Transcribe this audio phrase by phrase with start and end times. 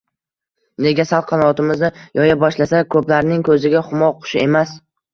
[0.85, 4.79] Nega sal qanotimizni yoya boshlasak ko‘plarning ko‘ziga xumo qushi emas